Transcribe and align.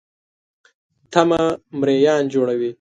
تمه 1.11 1.41
مریان 1.79 2.23
جوړوي. 2.33 2.69